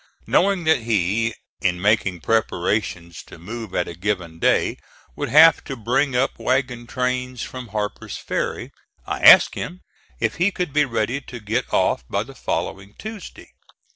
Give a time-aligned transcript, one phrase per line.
[0.25, 4.79] Knowing that he, in making preparations to move at a given day,
[5.15, 8.71] would have to bring up wagons trains from Harper's Ferry,
[9.05, 9.81] I asked him
[10.19, 13.51] if he could be ready to get off by the following Tuesday.